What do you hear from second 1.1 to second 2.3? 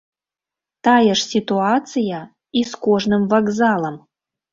сітуацыя